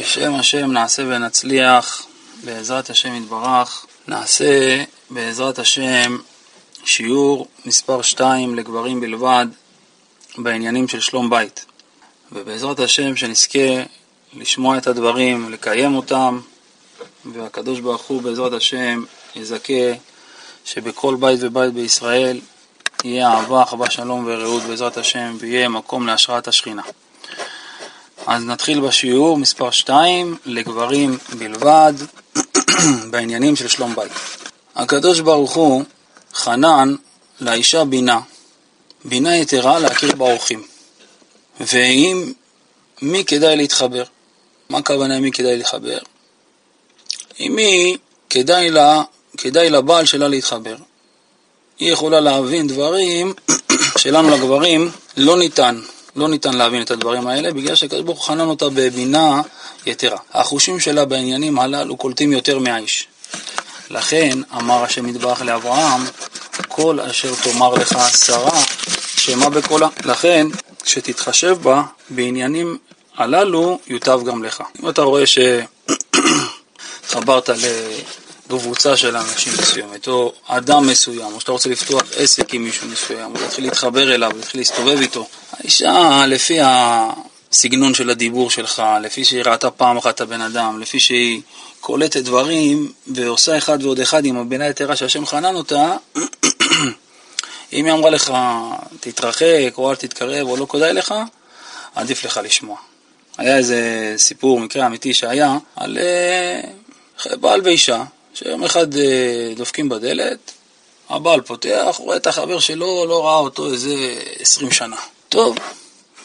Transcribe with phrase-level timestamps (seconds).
[0.00, 2.06] בשם השם נעשה ונצליח,
[2.44, 6.18] בעזרת השם יתברך, נעשה בעזרת השם
[6.84, 9.46] שיעור מספר 2 לגברים בלבד
[10.38, 11.64] בעניינים של שלום בית.
[12.32, 13.82] ובעזרת השם שנזכה
[14.34, 16.40] לשמוע את הדברים, לקיים אותם,
[17.24, 19.04] והקדוש ברוך הוא בעזרת השם
[19.36, 19.92] יזכה
[20.64, 22.40] שבכל בית ובית בישראל
[23.04, 26.82] יהיה אהבה, אחווה, שלום ורעות בעזרת השם, ויהיה מקום להשראת השכינה.
[28.26, 31.92] אז נתחיל בשיעור מספר 2 לגברים בלבד
[33.10, 34.12] בעניינים של שלום בית.
[34.74, 35.84] הקדוש ברוך הוא
[36.34, 36.94] חנן
[37.40, 38.20] לאישה בינה,
[39.04, 40.62] בינה יתרה להכיר באורחים.
[41.60, 42.32] ואם
[43.02, 44.04] מי כדאי להתחבר?
[44.68, 45.98] מה הכוונה מי כדאי להתחבר?
[47.38, 47.96] עם מי
[48.30, 49.02] כדאי, לה,
[49.38, 50.76] כדאי לבעל שלה להתחבר.
[51.78, 53.34] היא יכולה להבין דברים
[53.98, 55.80] שלנו לגברים לא ניתן.
[56.16, 59.42] לא ניתן להבין את הדברים האלה, בגלל שהקדוש ברוך הוא חנן אותה בבינה
[59.86, 60.18] יתרה.
[60.32, 63.06] החושים שלה בעניינים הללו קולטים יותר מהאיש.
[63.90, 66.04] לכן אמר השם יתברך לאברהם,
[66.68, 68.62] כל אשר תאמר לך שרה,
[69.16, 69.88] שמע בקולה.
[70.04, 70.46] לכן,
[70.84, 72.78] כשתתחשב בה בעניינים
[73.16, 74.62] הללו, יוטב גם לך.
[74.82, 75.24] אם אתה רואה
[77.06, 77.50] שהתחברת
[78.56, 83.34] לקבוצה של אנשים מסוימת, או אדם מסוים, או שאתה רוצה לפתוח עסק עם מישהו מסוים,
[83.34, 89.42] או להתחיל להתחבר אליו, להתחיל להסתובב איתו, האישה, לפי הסגנון של הדיבור שלך, לפי שהיא
[89.42, 91.40] ראתה פעם אחת את הבן אדם, לפי שהיא
[91.80, 95.96] קולטת דברים ועושה אחד ועוד אחד עם הבינה היתרה שהשם חנן אותה,
[97.72, 98.32] אם היא אמרה לך,
[99.00, 101.14] תתרחק, או אל תתקרב, או לא כדאי לך,
[101.94, 102.76] עדיף לך לשמוע.
[103.38, 108.96] היה איזה סיפור, מקרה אמיתי שהיה, על uh, בעל ואישה, שיום אחד uh,
[109.56, 110.38] דופקים בדלת,
[111.08, 113.94] הבעל פותח, רואה את החבר שלו, לא ראה אותו איזה
[114.38, 114.96] עשרים שנה.
[115.28, 115.56] טוב,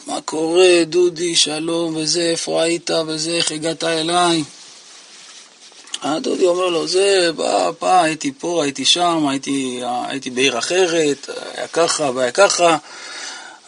[0.07, 4.43] מה קורה, דודי, שלום, וזה, איפה היית, וזה, איך הגעת אליי?
[6.01, 11.67] הדודי אומר לו, זה, בא, בא, הייתי פה, הייתי שם, הייתי, הייתי בעיר אחרת, היה
[11.67, 12.77] ככה והיה ככה,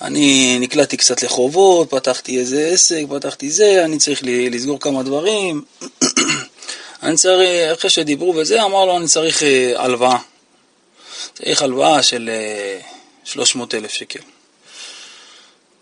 [0.02, 5.62] אני נקלעתי קצת לחובות, פתחתי איזה עסק, פתחתי זה, אני צריך לסגור כמה דברים.
[7.04, 10.18] אני צריך, אחרי שדיברו וזה, אמר לו, אני צריך אה, הלוואה.
[11.34, 12.30] צריך הלוואה של
[13.24, 14.20] 300 אה, אלף שקל.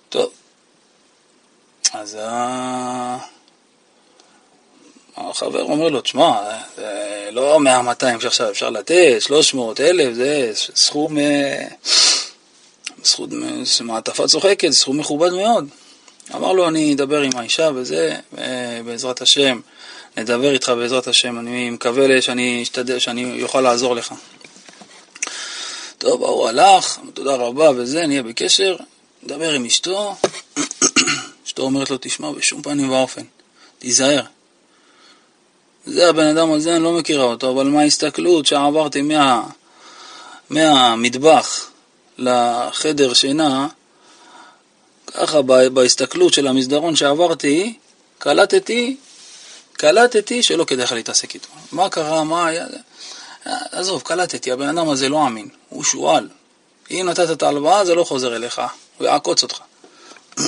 [0.10, 0.32] טוב,
[1.94, 2.18] אז
[5.18, 7.60] החבר אומר לו, תשמע, זה לא
[8.02, 11.68] 100-200 שעכשיו אפשר לתת, 300 אלף, זה סכום, אה,
[13.04, 13.30] סכום,
[13.82, 15.68] מעטפה צוחקת, סכום מכובד מאוד.
[16.36, 18.16] אמר לו, אני אדבר עם האישה וזה,
[18.86, 19.60] בעזרת השם,
[20.18, 24.14] נדבר איתך בעזרת השם, אני מקווה שאני אשתדל, שאני אוכל לעזור לך.
[25.98, 28.76] טוב, ההוא הלך, תודה רבה וזה, נהיה בקשר,
[29.24, 30.16] מדבר עם אשתו,
[31.48, 33.22] אשתו אומרת לו, תשמע, בשום פנים ואופן,
[33.80, 34.22] תיזהר.
[35.86, 39.44] זה הבן אדם הזה, אני לא מכירה אותו, אבל מההסתכלות שעברתי מה,
[40.50, 41.70] מהמטבח
[42.18, 43.68] לחדר שינה,
[45.08, 45.42] ככה
[45.74, 47.74] בהסתכלות של המסדרון שעברתי,
[48.20, 48.98] קלטתי,
[49.78, 51.48] קלטתי שלא כדאי לך להתעסק איתו.
[51.72, 52.66] מה קרה, מה היה?
[53.72, 56.30] עזוב, קלטתי, הבן אדם הזה לא אמין, הוא שועל.
[56.92, 58.62] אם נתת את ההלוואה זה לא חוזר אליך,
[58.98, 59.58] הוא יעקוץ אותך.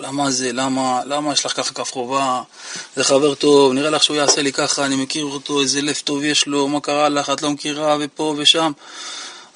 [0.00, 2.42] למה זה, למה, למה יש לך ככה כף חובה,
[2.96, 6.24] זה חבר טוב, נראה לך שהוא יעשה לי ככה, אני מכיר אותו, איזה לב טוב
[6.24, 8.72] יש לו, מה קרה לך, את לא מכירה, ופה ושם.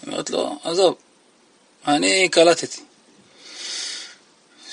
[0.07, 0.95] אומרת לו, עזוב,
[1.87, 2.81] אני קלטתי.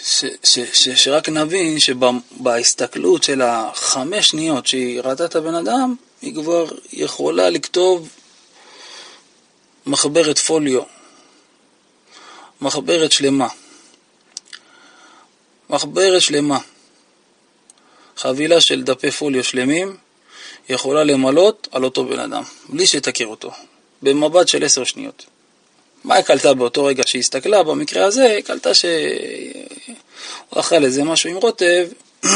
[0.03, 6.33] ש, ש, ש, שרק נבין שבהסתכלות של החמש שניות שהיא ראתה את הבן אדם, היא
[6.33, 8.09] כבר יכולה לכתוב
[9.85, 10.81] מחברת פוליו,
[12.61, 13.47] מחברת שלמה.
[15.69, 16.59] מחברת שלמה.
[18.17, 19.97] חבילה של דפי פוליו שלמים
[20.69, 23.51] יכולה למלות על אותו בן אדם, בלי שתכיר אותו,
[24.01, 25.25] במבט של עשר שניות.
[26.03, 27.63] מה היא קלטה באותו רגע שהיא הסתכלה?
[27.63, 28.91] במקרה הזה היא קלטה שהוא
[30.49, 31.87] אכל איזה משהו עם רוטב,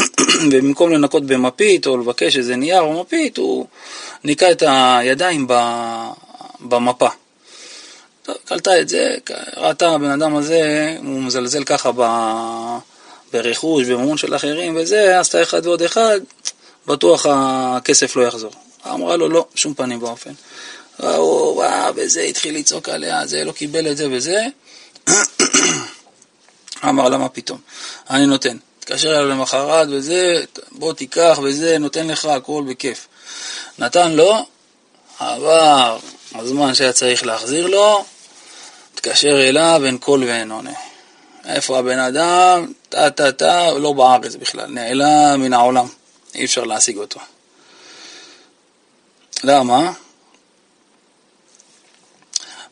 [0.50, 3.66] ובמקום לנקות במפית או לבקש איזה נייר או מפית, הוא
[4.24, 5.46] ניקה את הידיים
[6.60, 7.08] במפה.
[8.22, 9.16] טוב, קלטה את זה,
[9.56, 12.02] ראתה הבן אדם הזה, הוא מזלזל ככה ב...
[13.34, 16.20] ברכוש, בממון של אחרים וזה, עשתה אחד ועוד אחד,
[16.86, 18.52] בטוח הכסף לא יחזור.
[18.86, 20.32] אמרה לו, לא, שום פנים ואופן.
[20.96, 24.46] הוא, וואו, וזה התחיל לצעוק עליה, זה לא קיבל את זה וזה.
[26.84, 27.58] אמר לה, מה פתאום?
[28.10, 28.56] אני נותן.
[28.78, 30.42] התקשר אליו למחרת וזה,
[30.72, 33.08] בוא תיקח וזה, נותן לך הכל בכיף.
[33.78, 34.46] נתן לו,
[35.18, 35.98] עבר
[36.34, 38.04] הזמן שהיה צריך להחזיר לו,
[38.94, 40.72] התקשר אליו, אין קול ואין עונה.
[41.44, 42.72] איפה הבן אדם?
[42.88, 45.86] טה טה טה, לא בארץ בכלל, נעלם מן העולם,
[46.34, 47.20] אי אפשר להשיג אותו.
[49.44, 49.92] למה?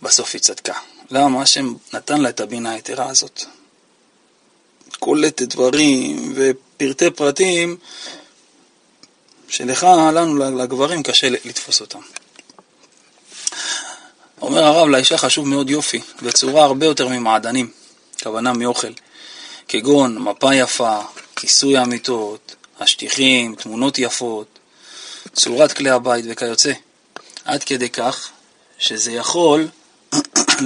[0.02, 0.74] בסוף היא צדקה.
[1.10, 1.42] למה?
[1.42, 3.44] השם נתן לה את הבינה היתרה הזאת.
[4.98, 7.76] קולטת דברים ופרטי פרטים
[9.48, 11.98] שלך, לנו, לגברים, קשה לתפוס אותם.
[14.42, 17.70] אומר הרב, לאישה חשוב מאוד יופי, בצורה הרבה יותר ממעדנים,
[18.22, 18.92] כוונה מאוכל,
[19.68, 21.00] כגון מפה יפה,
[21.36, 24.58] כיסוי המיטות, השטיחים, תמונות יפות,
[25.32, 26.72] צורת כלי הבית וכיוצא.
[27.44, 28.28] עד כדי כך
[28.78, 29.68] שזה יכול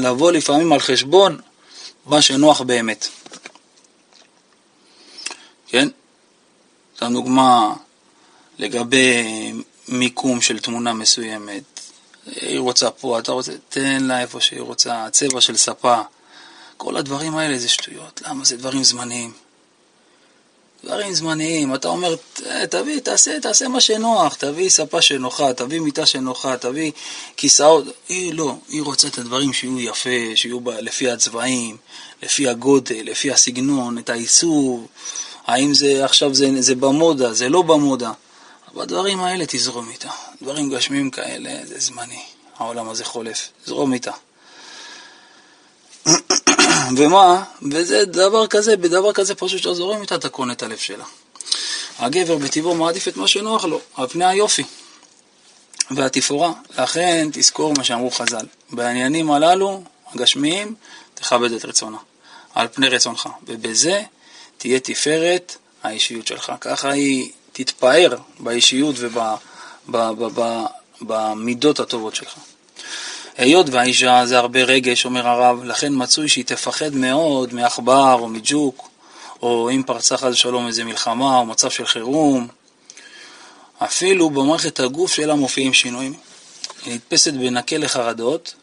[0.01, 1.39] לבוא לפעמים על חשבון
[2.07, 3.09] מה שנוח באמת.
[5.67, 5.89] כן?
[7.01, 7.75] זו דוגמה
[8.59, 9.53] לגבי
[9.89, 11.63] מיקום של תמונה מסוימת.
[12.27, 16.01] היא רוצה פה, אתה רוצה, תן לה איפה שהיא רוצה, צבע של ספה.
[16.77, 18.23] כל הדברים האלה זה שטויות.
[18.27, 18.45] למה?
[18.45, 19.33] זה דברים זמניים.
[20.87, 22.15] דברים זמניים, אתה אומר,
[22.71, 26.93] תביא, תעשה, תעשה מה שנוח, תביא ספה שנוחה, תביא מיטה שנוחה, תביא
[27.37, 31.77] כיסאות, היא לא, היא רוצה את הדברים שיהיו יפה, שיהיו ב, לפי הצבעים,
[32.23, 34.87] לפי הגודל, לפי הסגנון, את העיצוב,
[35.47, 38.13] האם זה עכשיו זה, זה במודה, זה לא במודה.
[38.75, 40.11] בדברים האלה תזרום איתה,
[40.43, 42.23] דברים גשמים כאלה זה זמני,
[42.57, 44.13] העולם הזה חולף, זרום איתה.
[46.97, 47.45] ומה?
[47.73, 51.05] וזה דבר כזה, בדבר כזה פשוט שאתה זורם איתה, אתה קונה את הלב שלה.
[51.99, 54.63] הגבר בטבעו מעדיף את מה שנוח לו, על פני היופי
[55.91, 56.53] והתפאורה.
[56.79, 59.83] לכן תזכור מה שאמרו חז"ל, בעניינים הללו,
[60.15, 60.75] הגשמיים,
[61.15, 61.99] תכבד את רצונה,
[62.55, 64.03] על פני רצונך, ובזה
[64.59, 66.53] תהיה תפארת האישיות שלך.
[66.61, 68.97] ככה היא תתפאר באישיות
[71.01, 72.35] ובמידות הטובות שלך.
[73.37, 78.89] היות והאישה זה הרבה רגש, אומר הרב, לכן מצוי שהיא תפחד מאוד מעכבר או מג'וק,
[79.43, 82.49] או אם פרצה חס ושלום איזה מלחמה או מצב של חירום.
[83.79, 86.15] אפילו במערכת הגוף שלה מופיעים שינויים.
[86.85, 88.55] היא נתפסת בנקה לחרדות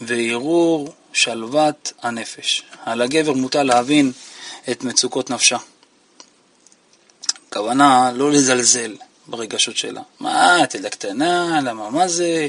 [0.00, 2.62] וערעור שלוות הנפש.
[2.84, 4.12] על הגבר מוטל להבין
[4.70, 5.56] את מצוקות נפשה.
[7.48, 10.00] הכוונה לא לזלזל ברגשות שלה.
[10.20, 12.48] מה, את ילדה קטנה, למה, מה זה?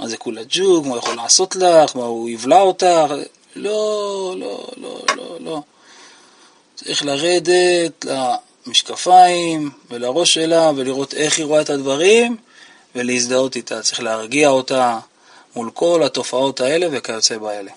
[0.00, 3.14] מה זה כולה ג'וג, מה הוא יכול לעשות לך, מה הוא יבלע אותך,
[3.56, 5.62] לא, לא, לא, לא, לא.
[6.74, 8.04] צריך לרדת
[8.66, 12.36] למשקפיים ולראש שלה ולראות איך היא רואה את הדברים
[12.94, 13.82] ולהזדהות איתה.
[13.82, 14.98] צריך להרגיע אותה
[15.56, 17.70] מול כל התופעות האלה וכיוצא באלה.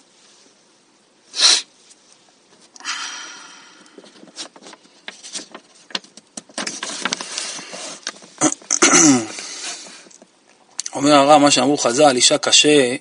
[10.96, 12.96] אומר הרב, מה שאמרו חז"ל, אישה קשה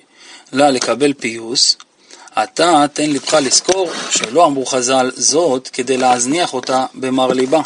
[0.51, 1.77] לה לקבל פיוס,
[2.43, 7.61] אתה תן לבך לזכור שלא אמרו חז"ל זאת כדי להזניח אותה במר ליבה.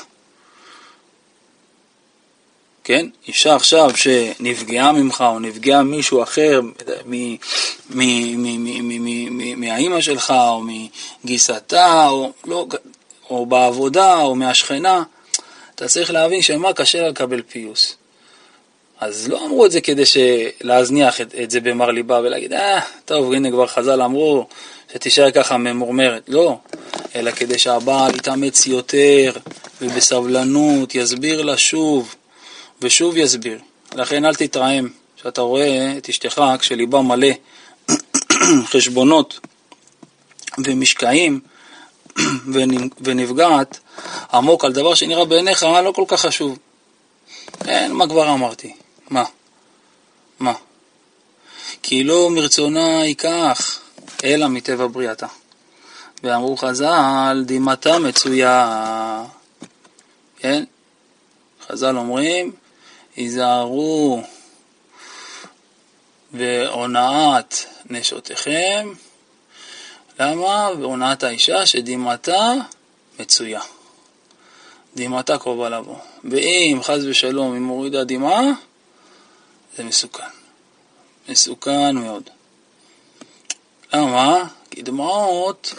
[2.84, 3.08] כן?
[3.28, 6.62] אישה עכשיו שנפגעה ממך או נפגעה מישהו אחר
[9.58, 10.62] מהאימא שלך או
[11.24, 12.68] מגיסתה או, לא,
[13.30, 15.04] או בעבודה או מהשכנה,
[15.76, 17.96] אתה צריך להבין שמה קשה לה לקבל פיוס.
[19.04, 20.04] אז לא אמרו את זה כדי
[20.62, 24.48] להזניח את, את זה במר ליבה ולהגיד, אה, טוב, הנה כבר חז"ל אמרו
[24.94, 26.24] שתישאר ככה ממורמרת.
[26.28, 26.58] לא,
[27.16, 29.32] אלא כדי שהבעל יתאמץ יותר
[29.82, 32.16] ובסבלנות יסביר לה שוב
[32.82, 33.60] ושוב יסביר.
[33.96, 37.28] לכן אל תתרעם כשאתה רואה את אשתך כשליבה מלא
[38.72, 39.40] חשבונות
[40.66, 41.40] ומשקעים
[43.04, 43.80] ונפגעת
[44.34, 46.58] עמוק על דבר שנראה בעיניך לא כל כך חשוב.
[47.66, 48.74] כן, מה כבר אמרתי?
[49.14, 49.24] מה?
[50.40, 50.54] מה?
[51.84, 53.80] כי לא מרצונה ייקח,
[54.24, 55.28] אלא מטבע בריאתה.
[56.24, 59.26] ואמרו חז"ל, דמעתה מצויה.
[60.40, 60.64] כן?
[61.68, 62.52] חז"ל אומרים,
[63.16, 64.24] היזהרו
[66.34, 67.56] והונאת
[67.90, 68.94] נשותיכם.
[70.20, 70.70] למה?
[70.80, 72.54] והונאת האישה שדמעתה
[73.20, 73.62] מצויה.
[74.96, 75.98] דמעתה קרובה לבוא.
[76.24, 78.42] ואם חס ושלום היא מורידה דמעה,
[79.78, 80.24] זה מסוכן.
[81.30, 82.30] מסוכן מאוד.
[83.94, 84.48] למה?
[84.72, 85.74] כי דמעות,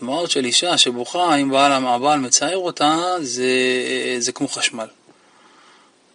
[0.00, 3.46] דמעות של אישה שבוכה, אם בעל הבעל מצייר אותה, זה,
[4.18, 4.86] זה כמו חשמל.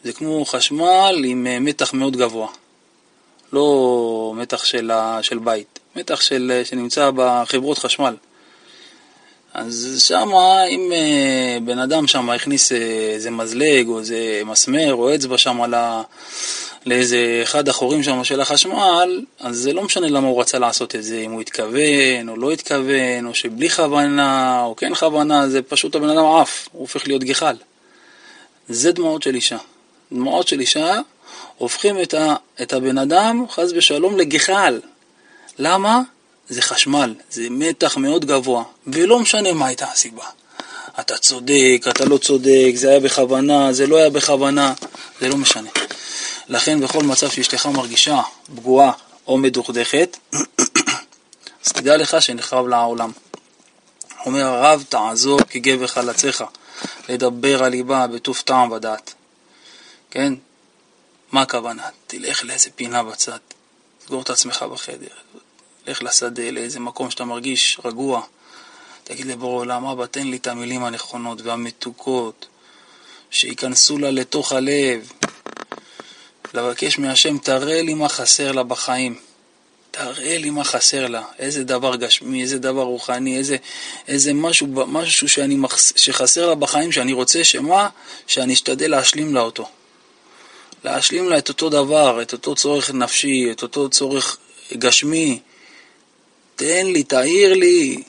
[0.03, 2.47] זה כמו חשמל עם אה, מתח מאוד גבוה.
[3.53, 4.91] לא מתח של,
[5.21, 8.15] של בית, מתח של, שנמצא בחברות חשמל.
[9.53, 12.77] אז שמה, אם אה, בן אדם שם הכניס אה,
[13.13, 16.01] איזה מזלג או איזה מסמר או אצבע שם על, ה,
[16.85, 21.03] לאיזה אחד החורים שם של החשמל, אז זה לא משנה למה הוא רצה לעשות את
[21.03, 25.95] זה, אם הוא התכוון או לא התכוון, או שבלי כוונה או כן כוונה, זה פשוט
[25.95, 27.55] הבן אדם עף, הוא הופך להיות גחל.
[28.69, 29.57] זה דמעות של אישה.
[30.11, 30.99] דמעות של אישה
[31.57, 34.79] הופכים את, ה, את הבן אדם, חס ושלום, לגחל.
[35.59, 36.01] למה?
[36.49, 40.23] זה חשמל, זה מתח מאוד גבוה, ולא משנה מה הייתה הסיבה.
[40.99, 44.73] אתה צודק, אתה לא צודק, זה היה בכוונה, זה לא היה בכוונה,
[45.21, 45.69] זה לא משנה.
[46.51, 48.21] לכן בכל מצב שאשתך מרגישה
[48.55, 48.91] פגועה
[49.27, 50.17] או מדוכדכת,
[51.65, 53.11] אז תדע לך שנחרב לה העולם.
[54.25, 56.43] אומר הרב, תעזור כגבר חלציך,
[57.09, 59.13] לדבר על ליבה בטוב טעם ודעת.
[60.11, 60.33] כן?
[61.31, 61.83] מה הכוונה?
[62.07, 63.37] תלך לאיזה פינה בצד,
[63.99, 65.15] תסגור את עצמך בחדר,
[65.87, 68.21] לך לשדה, לאיזה מקום שאתה מרגיש רגוע.
[69.03, 72.45] תגיד לבורא עולם, אבא, תן לי את המילים הנכונות והמתוקות,
[73.29, 75.11] שייכנסו לה לתוך הלב.
[76.53, 79.15] לבקש מהשם, תראה לי מה חסר לה בחיים.
[79.91, 83.57] תראה לי מה חסר לה, איזה דבר גשמי, איזה דבר רוחני, איזה,
[84.07, 87.89] איזה משהו, משהו שאני מחס, שחסר לה בחיים, שאני רוצה שמה?
[88.27, 89.69] שאני אשתדל להשלים לה אותו.
[90.83, 94.37] להשלים לה את אותו דבר, את אותו צורך נפשי, את אותו צורך
[94.73, 95.39] גשמי.
[96.55, 98.03] תן לי, תעיר לי,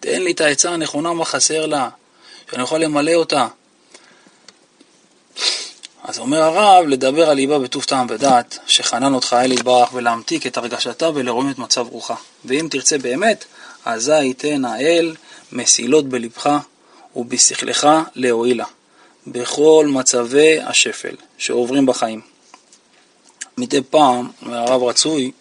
[0.00, 1.88] תן לי את העצה הנכונה מה חסר לה,
[2.50, 3.46] שאני אוכל למלא אותה.
[6.08, 10.56] אז אומר הרב, לדבר על ליבה בטוב טעם ודעת, שחנן אותך אל יתברך, ולהמתיק את
[10.56, 12.14] הרגשתה ולרואים את מצב רוחה.
[12.44, 13.44] ואם תרצה באמת,
[13.84, 15.16] אזי ייתן האל
[15.52, 16.50] מסילות בלבך
[17.16, 18.64] ובשכלך להועילה,
[19.26, 22.20] בכל מצבי השפל שעוברים בחיים.
[23.58, 25.32] מדי פעם, הרב רצוי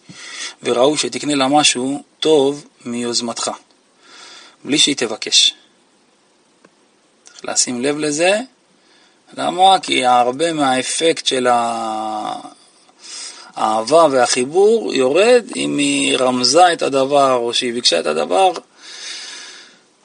[0.64, 3.52] וראוי שתקנה לה משהו טוב מיוזמתך.
[4.64, 5.54] בלי שהיא תבקש.
[7.26, 8.40] צריך לשים לב לזה.
[9.34, 9.80] למה?
[9.80, 11.48] כי הרבה מהאפקט של
[13.56, 18.52] האהבה והחיבור יורד אם היא רמזה את הדבר או שהיא ביקשה את הדבר.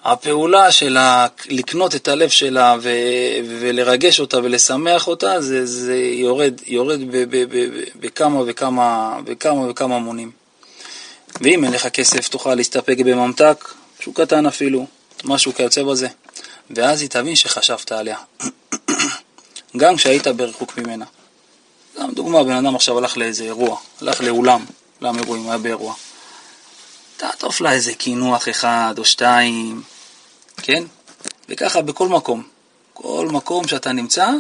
[0.05, 2.88] הפעולה שלה, לקנות את הלב שלה ו-
[3.61, 7.00] ולרגש אותה ולשמח אותה, זה, זה יורד, יורד
[8.00, 10.31] בכמה וכמה, וכמה וכמה מונים.
[11.41, 13.69] ואם אין לך כסף, תוכל להסתפק בממתק,
[14.00, 14.87] משהו קטן אפילו,
[15.25, 16.09] משהו כיוצא בזה.
[16.71, 18.17] ואז היא תבין שחשבת עליה.
[19.76, 21.05] גם כשהיית ברחוק ממנה.
[22.00, 24.64] גם דוגמה, בן אדם עכשיו הלך לאיזה אירוע, הלך לאולם,
[25.00, 25.95] אולם אירועים, היה באירוע.
[27.17, 29.83] תעטוף לה איזה קינוח אחד או שתיים,
[30.57, 30.85] כן?
[31.49, 32.43] וככה בכל מקום.
[32.93, 34.31] כל מקום שאתה נמצא,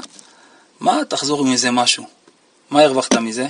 [0.80, 1.04] מה?
[1.08, 2.06] תחזור עם איזה משהו.
[2.70, 3.46] מה הרווחת מזה?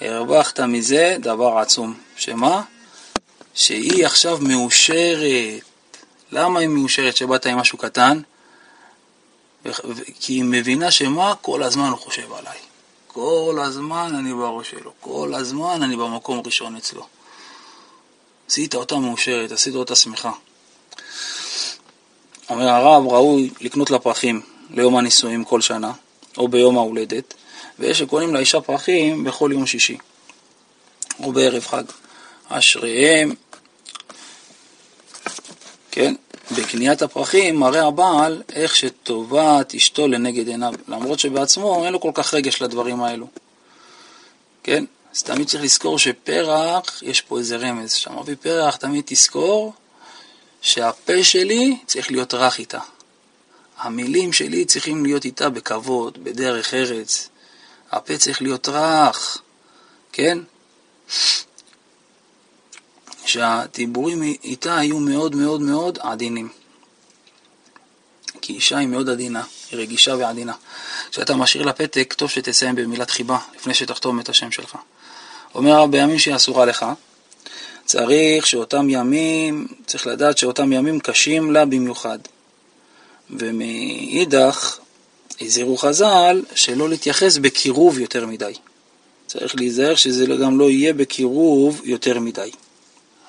[0.00, 1.94] הרווחת מזה דבר עצום.
[2.16, 2.62] שמה?
[3.54, 5.62] שהיא עכשיו מאושרת.
[6.32, 8.20] למה היא מאושרת שבאת עם משהו קטן?
[10.20, 11.34] כי היא מבינה שמה?
[11.42, 12.58] כל הזמן הוא חושב עליי.
[13.06, 17.06] כל הזמן אני בראש שלו, כל הזמן אני במקום ראשון אצלו.
[18.48, 20.32] עשית אותה מאושרת, עשית אותה שמחה.
[22.50, 25.92] אומר הרב, ראוי לקנות לה פרחים ליום הנישואים כל שנה,
[26.38, 27.34] או ביום ההולדת,
[27.78, 29.98] ויש שקונים לאישה פרחים בכל יום שישי,
[31.22, 31.84] או בערב חג.
[32.48, 33.34] אשריהם
[35.90, 36.14] כן?
[36.56, 42.34] בקניית הפרחים מראה הבעל איך שטובת אשתו לנגד עיניו, למרות שבעצמו אין לו כל כך
[42.34, 43.26] רגש לדברים האלו.
[44.62, 44.84] כן?
[45.14, 49.72] אז תמיד צריך לזכור שפרח, יש פה איזה רמז, כשאתה מביא פרח תמיד תזכור
[50.60, 52.78] שהפה שלי צריך להיות רך איתה.
[53.78, 57.28] המילים שלי צריכים להיות איתה בכבוד, בדרך ארץ.
[57.90, 59.38] הפה צריך להיות רך,
[60.12, 60.38] כן?
[63.28, 66.48] שהדיבורים איתה היו מאוד מאוד מאוד עדינים.
[68.40, 70.52] כי אישה היא מאוד עדינה, היא רגישה ועדינה.
[71.10, 74.76] כשאתה משאיר לה פתק, טוב שתסיים במילת חיבה, לפני שתחתום את השם שלך.
[75.54, 76.86] אומר הרב, בימים שהיא אסורה לך,
[77.84, 82.18] צריך שאותם ימים, צריך לדעת שאותם ימים קשים לה במיוחד.
[83.30, 84.78] ומאידך,
[85.40, 88.52] הזהירו חז"ל שלא להתייחס בקירוב יותר מדי.
[89.26, 92.50] צריך להיזהר שזה גם לא יהיה בקירוב יותר מדי.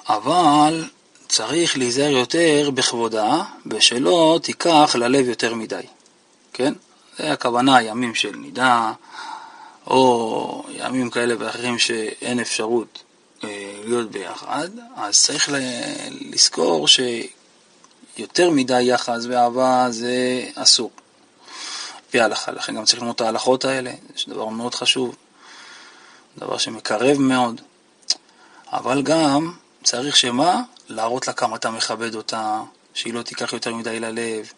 [0.09, 0.89] אבל
[1.27, 5.81] צריך להיזהר יותר בכבודה, ושלא תיקח ללב יותר מדי,
[6.53, 6.73] כן?
[7.17, 8.93] זה הכוונה, ימים של נידה,
[9.87, 13.03] או ימים כאלה ואחרים שאין אפשרות
[13.43, 15.49] אה, להיות ביחד, אז צריך
[16.21, 20.91] לזכור שיותר מדי יחס ואהבה זה אסור.
[22.07, 25.15] לפי ההלכה, לכן גם צריך ללמוד את ההלכות האלה, זה דבר מאוד חשוב,
[26.37, 27.61] דבר שמקרב מאוד,
[28.71, 29.53] אבל גם
[29.89, 30.61] צריך שמה?
[30.89, 32.61] להראות לה כמה אתה מכבד אותה,
[32.93, 34.51] שהיא לא תיקח יותר מדי ללב,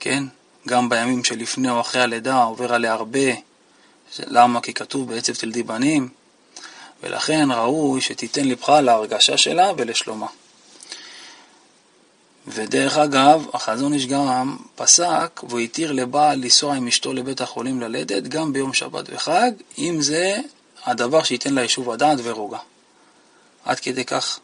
[0.00, 0.24] כן?
[0.68, 3.18] גם בימים שלפני או אחרי הלידה עובר עליה הרבה,
[4.18, 4.60] למה?
[4.60, 6.08] כי כתוב בעצב תלדי בנים,
[7.02, 10.26] ולכן ראוי שתיתן לבך להרגשה שלה ולשלומה.
[12.46, 18.22] ודרך אגב, החזון איש גם פסק והוא התיר לבעל לנסוע עם אשתו לבית החולים ללדת
[18.22, 20.38] גם ביום שבת וחג, אם זה
[20.84, 22.58] הדבר שייתן לה יישוב הדעת ורוגע.
[23.64, 24.38] עד כדי כך.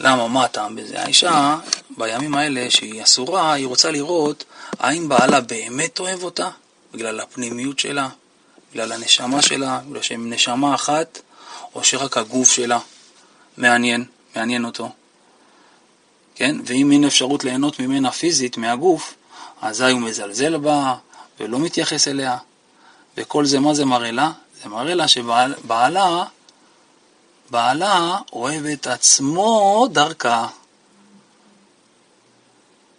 [0.00, 0.28] למה?
[0.28, 1.02] מה הטעם בזה?
[1.02, 1.58] האישה,
[1.90, 4.44] בימים האלה שהיא אסורה, היא רוצה לראות
[4.78, 6.50] האם בעלה באמת אוהב אותה,
[6.94, 8.08] בגלל הפנימיות שלה,
[8.72, 11.18] בגלל הנשמה שלה, בגלל שהם נשמה אחת,
[11.74, 12.78] או שרק הגוף שלה
[13.56, 14.04] מעניין,
[14.36, 14.90] מעניין אותו.
[16.34, 16.56] כן?
[16.64, 19.14] ואם אין אפשרות ליהנות ממנה פיזית, מהגוף,
[19.62, 20.94] אזי הוא מזלזל בה
[21.40, 22.36] ולא מתייחס אליה.
[23.16, 24.30] וכל זה, מה זה מראה לה?
[24.62, 26.24] זה מראה לה שבעלה,
[27.50, 30.48] בעלה אוהב את עצמו דרכה.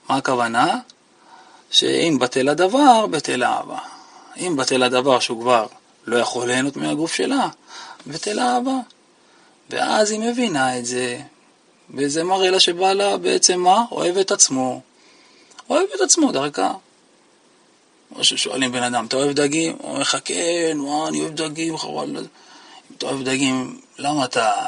[0.10, 0.76] מה הכוונה?
[1.72, 3.80] שאם בטל הדבר, בטל האהבה.
[4.38, 5.68] אם בטל הדבר שהוא כבר
[6.06, 7.48] לא יכול ליהנות מהגוף שלה,
[8.08, 8.78] בטל האהבה.
[9.70, 11.20] ואז היא מבינה את זה,
[11.94, 13.84] וזה מראה לה שבעלה בעצם מה?
[13.92, 14.82] אוהב את עצמו.
[15.70, 16.74] אוהב את עצמו דרכה.
[18.16, 19.76] או ששואלים בן אדם, אתה אוהב דגים?
[19.78, 22.26] הוא אומר לך, כן, מה, אני אוהב דגים, חבל.
[23.04, 24.66] אוהב דגים, למה אתה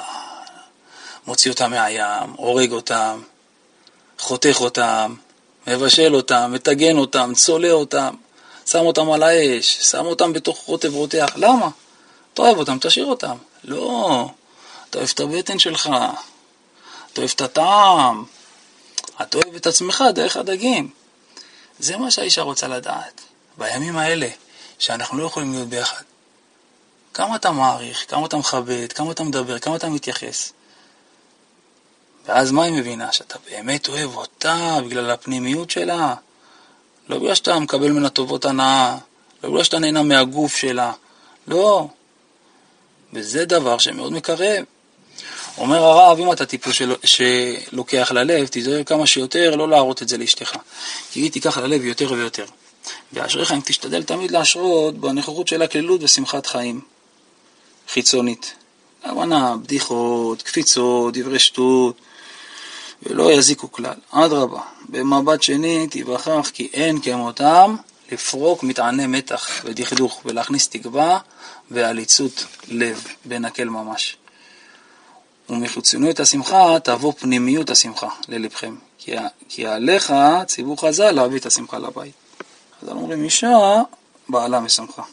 [1.27, 3.21] מוציא אותם מהים, הורג אותם,
[4.19, 5.15] חותך אותם,
[5.67, 8.15] מבשל אותם, מטגן אותם, צולע אותם,
[8.65, 11.33] שם אותם על האש, שם אותם בתוך רוטב רותח?
[11.35, 11.69] למה?
[12.33, 13.35] אתה אוהב אותם, תשאיר אותם.
[13.63, 14.29] לא,
[14.89, 15.89] אתה אוהב את הבטן שלך,
[17.13, 18.25] אתה אוהב את הטעם,
[19.21, 20.89] אתה אוהב את עצמך דרך הדגים.
[21.79, 23.21] זה מה שהאישה רוצה לדעת.
[23.57, 24.27] בימים האלה,
[24.79, 26.03] שאנחנו לא יכולים להיות ביחד.
[27.13, 30.53] כמה אתה מעריך, כמה אתה מכבד, כמה אתה מדבר, כמה אתה מתייחס.
[32.25, 33.12] ואז מה היא מבינה?
[33.12, 36.15] שאתה באמת אוהב אותה בגלל הפנימיות שלה.
[37.10, 38.98] לא בגלל שאתה מקבל ממנה טובות הנאה,
[39.44, 40.91] לא בגלל שאתה נהנה מהגוף שלה.
[41.48, 41.88] לא.
[43.13, 44.65] וזה דבר שמאוד מקרב.
[45.58, 46.96] אומר הרב, אם אתה טיפוס של...
[47.03, 50.58] שלוקח ללב, תיזהר כמה שיותר לא להראות את זה לאשתך.
[51.12, 52.46] כי היא תיקח ללב יותר ויותר.
[53.13, 56.82] ואשריך אם תשתדל תמיד להשרות בנוכחות של הכלילות ושמחת חיים
[57.93, 58.54] חיצונית.
[59.04, 61.95] הכוונה, בדיחות, קפיצות, דברי שטות,
[63.04, 63.93] ולא יזיקו כלל.
[64.12, 67.75] אדרבה, במבט שני תיווכח כי אין כמותם
[68.12, 71.19] לפרוק מטעני מתח ודכדוך ולהכניס תקווה
[71.71, 74.17] ועליצות לב בנקל ממש.
[75.49, 79.12] ומחיצוניות השמחה תבוא פנימיות השמחה ללבכם, כי,
[79.49, 80.13] כי עליך
[80.47, 82.13] ציוו חז"ל להביא את השמחה לבית.
[82.82, 83.82] אז אומרים אישה,
[84.30, 85.04] בעלה משמחה.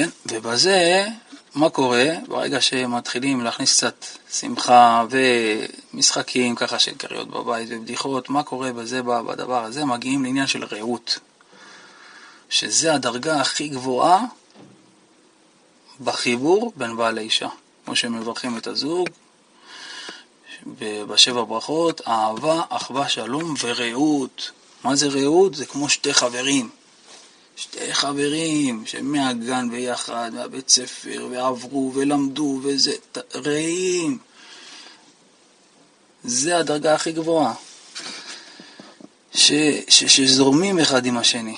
[0.00, 1.06] כן, ובזה,
[1.54, 2.04] מה קורה?
[2.28, 9.64] ברגע שמתחילים להכניס קצת שמחה ומשחקים ככה של קריות בבית ובדיחות, מה קורה בזה, בדבר
[9.64, 9.84] הזה?
[9.84, 11.18] מגיעים לעניין של רעות,
[12.48, 14.24] שזה הדרגה הכי גבוהה
[16.04, 17.48] בחיבור בין בעל לאישה.
[17.84, 19.08] כמו שמברכים את הזוג,
[21.08, 24.50] בשבע ברכות, אהבה, אחווה, שלום ורעות.
[24.84, 25.54] מה זה רעות?
[25.54, 26.70] זה כמו שתי חברים.
[27.60, 32.92] שתי חברים שמהגן ביחד, מהבית ספר, ועברו ולמדו, וזה
[33.34, 34.18] רעים.
[36.24, 37.54] זה הדרגה הכי גבוהה.
[39.34, 39.52] ש,
[39.88, 41.56] ש, שזורמים אחד עם השני.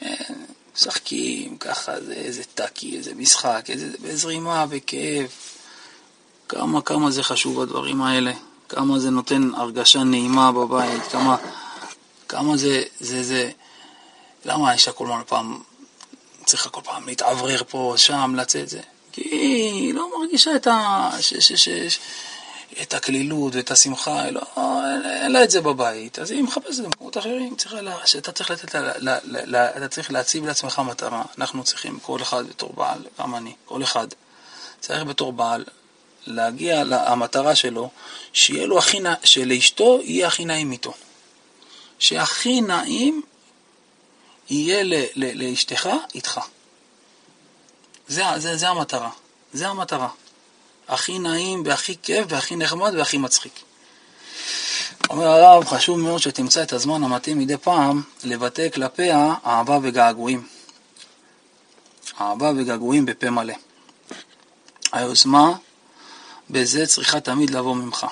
[0.00, 0.34] כן,
[0.76, 5.58] משחקים ככה, זה איזה טאקי, איזה משחק, איזה, בזרימה, בכיף.
[6.48, 8.32] כמה כמה זה חשוב הדברים האלה,
[8.68, 11.36] כמה זה נותן הרגשה נעימה בבית, כמה,
[12.28, 13.50] כמה זה, זה, זה,
[14.48, 15.62] למה האישה כל פעם
[16.44, 18.80] צריכה כל פעם להתאוורר פה, שם, לצאת זה?
[19.12, 21.10] כי היא לא מרגישה את, ה...
[21.20, 21.34] ש...
[21.34, 21.52] ש...
[21.52, 21.68] ש...
[21.68, 21.98] ש...
[22.82, 27.18] את הקלילות ואת השמחה, לא, אין, אין לה את זה בבית, אז היא מחפשת במקומות
[27.18, 31.22] אחרים, צריכה לה, שאתה צריך לתת לה, לה, לה, לה, אתה צריך להציב לעצמך מטרה,
[31.38, 34.06] אנחנו צריכים, כל אחד בתור בעל, גם אני, כל אחד,
[34.80, 35.64] צריך בתור בעל
[36.26, 37.90] להגיע למטרה שלו,
[38.32, 40.94] שיהיה לו הכי, שלאשתו יהיה הכי נעים איתו.
[41.98, 43.22] שהכי נעים
[44.50, 46.40] יהיה ל, ל, לאשתך איתך.
[48.08, 49.10] זה, זה, זה המטרה.
[49.52, 50.08] זה המטרה.
[50.88, 53.52] הכי נעים והכי כיף והכי נחמד והכי מצחיק.
[55.10, 60.46] אומר הרב, חשוב מאוד שתמצא את הזמן המתאים מדי פעם לבטא כלפיה אהבה וגעגועים.
[62.20, 63.54] אהבה וגעגועים בפה מלא.
[64.92, 65.52] היוזמה
[66.50, 68.06] בזה צריכה תמיד לבוא ממך.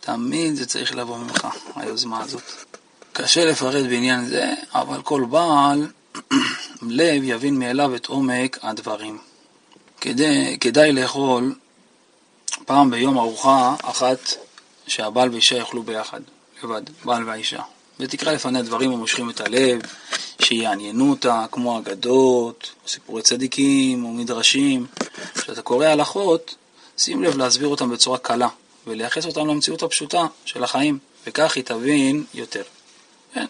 [0.00, 1.46] תמיד זה צריך לבוא ממך,
[1.76, 2.42] היוזמה הזאת.
[3.22, 5.86] קשה לפרט בעניין זה, אבל כל בעל
[6.82, 9.18] לב יבין מאליו את עומק הדברים.
[10.00, 11.54] כדי, כדאי לאכול
[12.66, 14.18] פעם ביום ארוחה אחת
[14.86, 16.20] שהבעל ואישה יאכלו ביחד,
[16.62, 17.62] לבד, בעל והאישה.
[18.00, 19.80] ותקרא לפניה דברים המושכים את הלב,
[20.42, 24.86] שיעניינו אותה, כמו אגדות, סיפורי צדיקים, או מדרשים.
[25.34, 26.54] כשאתה קורא הלכות,
[26.98, 28.48] שים לב להסביר אותם בצורה קלה,
[28.86, 32.62] ולייחס אותם למציאות הפשוטה של החיים, וכך היא תבין יותר.
[33.34, 33.46] כן,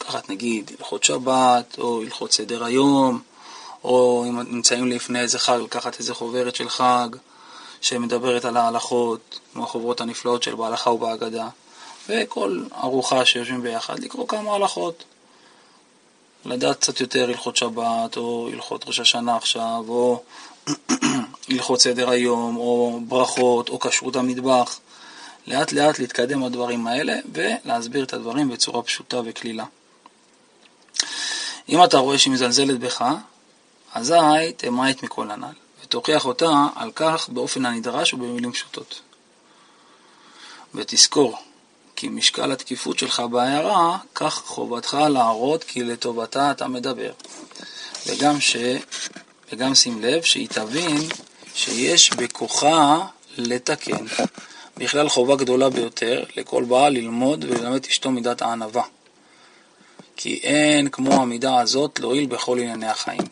[0.00, 3.20] לקחת נגיד הלכות שבת, או הלכות סדר היום,
[3.84, 7.08] או אם נמצאים לפני איזה חג, לקחת איזה חוברת של חג
[7.80, 11.48] שמדברת על ההלכות, כמו החוברות הנפלאות של בהלכה ובהגדה,
[12.08, 15.04] וכל ארוחה שיושבים ביחד, לקרוא כמה הלכות.
[16.44, 20.22] לדעת קצת יותר הלכות שבת, או הלכות ראש השנה עכשיו, או
[21.50, 24.80] הלכות סדר היום, או ברכות, או כשרות המטבח.
[25.46, 29.64] לאט לאט להתקדם בדברים האלה, ולהסביר את הדברים בצורה פשוטה וקלילה.
[31.68, 33.04] אם אתה רואה שהיא מזלזלת בך,
[33.94, 39.00] אזי תמעט מכל הנ"ל, ותוכיח אותה על כך באופן הנדרש ובמילים פשוטות.
[40.74, 41.38] ותזכור,
[41.96, 47.12] כי משקל התקיפות שלך בהערה, כך חובתך להראות כי לטובתה אתה מדבר.
[48.06, 48.56] וגם, ש...
[49.52, 50.98] וגם שים לב שהיא תבין
[51.54, 53.06] שיש בכוחה
[53.36, 54.06] לתקן.
[54.78, 58.82] בכלל חובה גדולה ביותר לכל בעל ללמוד וללמד אשתו מידת הענווה.
[60.16, 63.22] כי אין כמו המידה הזאת להועיל בכל ענייני החיים.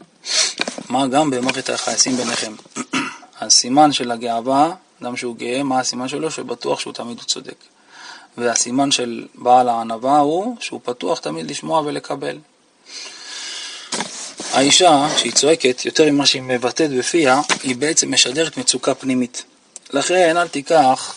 [0.88, 2.52] מה גם במערכת היחסים ביניכם.
[3.40, 6.30] הסימן של הגאווה, אדם שהוא גאה, מה הסימן שלו?
[6.30, 7.56] שבטוח שהוא תמיד צודק.
[8.38, 12.38] והסימן של בעל הענווה הוא שהוא פתוח תמיד לשמוע ולקבל.
[14.52, 19.44] האישה, כשהיא צועקת יותר ממה שהיא מבטאת בפיה, היא בעצם משדרת מצוקה פנימית.
[19.92, 21.14] לכן אל תיקח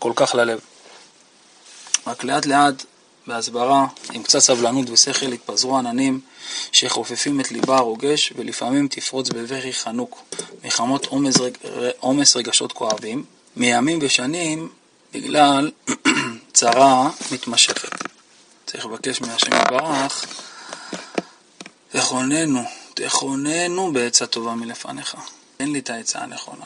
[0.00, 0.60] כל כך ללב.
[2.06, 2.84] רק לאט לאט
[3.26, 6.20] בהסברה, עם קצת סבלנות ושכל, יתפזרו עננים
[6.72, 10.22] שחופפים את ליבה הרוגש, ולפעמים תפרוץ בבכי חנוק,
[10.64, 11.06] מחמות
[12.00, 13.24] עומס רגשות כואבים,
[13.56, 14.68] מימים ושנים
[15.12, 15.70] בגלל
[16.52, 17.90] צרה מתמשכת.
[18.66, 20.24] צריך לבקש מהשם יברך,
[21.88, 22.62] תכוננו,
[22.94, 25.16] תכוננו בעצה טובה מלפניך.
[25.56, 26.64] תן לי את העצה הנכונה.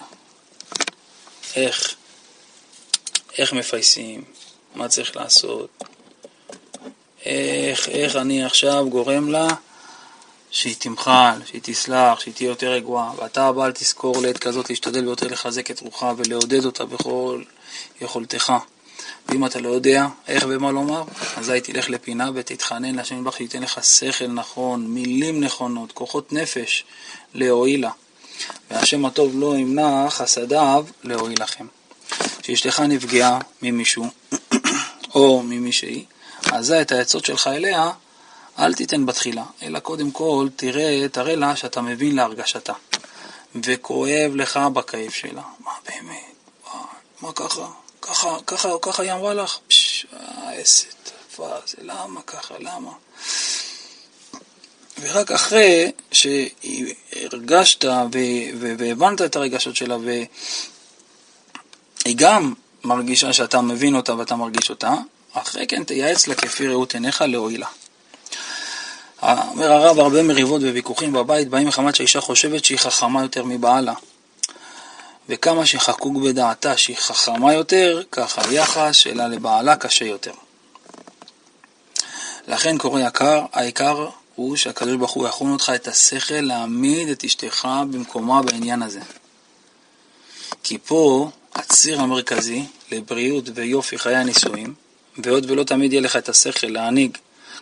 [1.56, 1.94] איך?
[3.38, 4.24] איך מפייסים?
[4.74, 5.84] מה צריך לעשות?
[7.24, 9.48] איך, איך אני עכשיו גורם לה
[10.50, 13.12] שהיא תמחל, שהיא תסלח, שהיא תהיה יותר רגועה.
[13.16, 17.42] ואתה הבעל תזכור לעת כזאת להשתדל ביותר לחזק את רוחה ולעודד אותה בכל
[18.00, 18.52] יכולתך.
[19.28, 21.02] ואם אתה לא יודע איך ומה לומר,
[21.36, 26.84] אזי תלך לפינה ותתחנן להשם יתברך שייתן לך שכל נכון, מילים נכונות, כוחות נפש
[27.34, 27.90] להועיל לה.
[28.70, 31.66] והשם הטוב לא ימנע חסדיו להועיל לכם.
[32.42, 34.06] כשאשתך נפגעה ממישהו
[35.14, 36.04] או ממישהי,
[36.52, 37.90] אזי את העצות שלך אליה
[38.58, 42.72] אל תיתן בתחילה, אלא קודם כל תראה, תראה לה שאתה מבין להרגשתה.
[43.54, 45.42] וכואב לך בכאב שלה.
[45.60, 46.34] מה באמת?
[47.20, 47.66] מה ככה?
[48.02, 49.58] ככה, ככה, ככה היא אמרה לך?
[49.68, 50.06] פשש,
[50.52, 50.82] איזה
[51.36, 52.90] טובה זה, למה ככה, למה?
[55.00, 57.84] ורק אחרי שהרגשת
[58.58, 59.96] והבנת את הרגשות שלה
[62.04, 64.94] והיא גם מרגישה שאתה מבין אותה ואתה מרגיש אותה,
[65.32, 67.66] אחרי כן תייעץ לה כפי ראות עיניך להועילה.
[69.22, 73.94] אומר הרב, הרבה מריבות וויכוחים בבית באים מחמת שהאישה חושבת שהיא חכמה יותר מבעלה.
[75.28, 80.32] וכמה שחקוק בדעתה שהיא חכמה יותר, כך היחס שלה לבעלה קשה יותר.
[82.48, 87.68] לכן קורא יקר, העיקר הוא שהקדוש ברוך הוא יכון אותך את השכל להעמיד את אשתך
[87.90, 89.00] במקומה בעניין הזה.
[90.62, 94.74] כי פה הציר המרכזי לבריאות ויופי חיי הנישואים,
[95.18, 97.18] והיות ולא תמיד יהיה לך את השכל להנהיג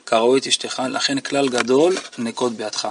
[0.07, 2.89] כראוי את אשתך, לכן כלל גדול נקוט בידך.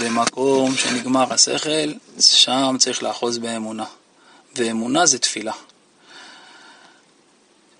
[0.00, 3.84] במקום שנגמר השכל, שם צריך לאחוז באמונה.
[4.56, 5.52] ואמונה זה תפילה.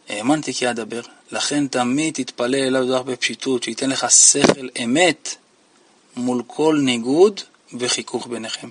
[0.08, 1.00] האמנתי כי אדבר,
[1.32, 5.34] לכן תמיד תתפלל אליו דבר בפשיטות, שייתן לך שכל אמת
[6.16, 7.40] מול כל ניגוד
[7.78, 8.68] וחיכוך ביניכם.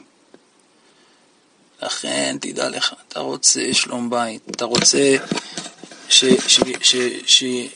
[1.81, 5.15] לכן תדע לך, אתה רוצה שלום בית, אתה רוצה
[6.09, 7.69] שיהיה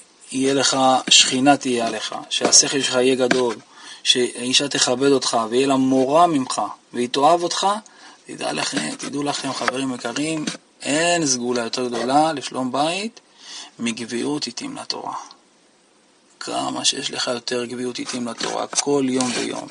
[0.54, 0.78] לך,
[1.10, 3.56] שכינה תהיה עליך, שהשכל שלך יהיה גדול,
[4.04, 6.62] שהאישה תכבד אותך ויהיה לה מורה ממך
[6.94, 7.68] והיא תאהב אותך,
[8.28, 10.46] תדע לכם, תדעו לכם חברים יקרים,
[10.82, 13.20] אין סגולה יותר גדולה לשלום בית
[13.80, 15.14] מגביעות עיתים לתורה.
[16.40, 19.68] כמה שיש לך יותר גביעות עיתים לתורה, כל יום ויום.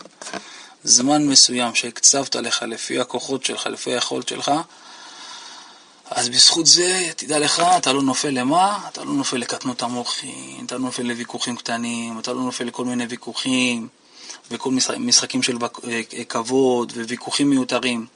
[0.84, 4.52] זמן מסוים שהקצבת לך לפי הכוחות שלך, לפי היכולת שלך,
[6.10, 8.88] אז בזכות זה, תדע לך, אתה לא נופל למה?
[8.88, 13.04] אתה לא נופל לקטנות המוחין, אתה לא נופל לוויכוחים קטנים, אתה לא נופל לכל מיני
[13.04, 13.88] ויכוחים,
[14.50, 15.56] וכל משחקים של
[16.28, 18.06] כבוד וויכוחים מיותרים.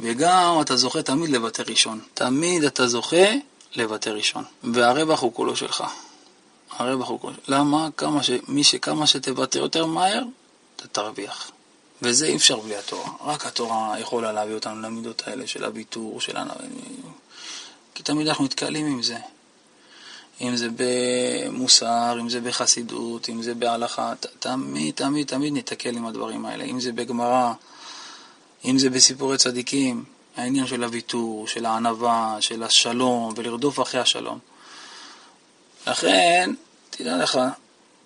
[0.00, 2.00] וגם אתה זוכה תמיד לבטא ראשון.
[2.14, 3.26] תמיד אתה זוכה
[3.74, 4.44] לבטא ראשון.
[4.62, 5.84] והרווח הוא כולו שלך.
[6.70, 7.88] הרי בחוק, למה?
[7.96, 8.30] כמה ש...
[8.48, 10.22] מי שכמה שתוותר יותר מהר,
[10.76, 11.50] אתה תרוויח.
[12.02, 13.10] וזה אי אפשר בלי התורה.
[13.24, 16.48] רק התורה יכולה להביא אותנו למידות האלה של הוויתור, של הנ...
[17.94, 19.16] כי תמיד אנחנו נתקלים עם זה.
[20.40, 26.46] אם זה במוסר, אם זה בחסידות, אם זה בהלכה, תמיד, תמיד, תמיד ניתקל עם הדברים
[26.46, 26.64] האלה.
[26.64, 27.52] אם זה בגמרא,
[28.64, 30.04] אם זה בסיפורי צדיקים,
[30.36, 34.38] העניין של הוויתור, של הענווה, של השלום, ולרדוף אחרי השלום.
[35.86, 36.50] לכן,
[36.90, 37.40] תדע לך,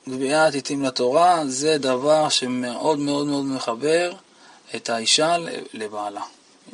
[0.09, 4.13] גביית עתים לתורה זה דבר שמאוד מאוד מאוד מחבר
[4.77, 5.37] את האישה
[5.73, 6.23] לבעלה.